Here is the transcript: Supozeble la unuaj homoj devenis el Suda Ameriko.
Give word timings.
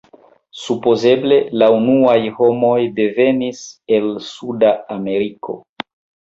Supozeble 0.61 1.37
la 1.63 1.67
unuaj 1.75 2.15
homoj 2.39 2.73
devenis 3.03 3.63
el 4.01 4.11
Suda 4.33 4.75
Ameriko. 5.01 5.63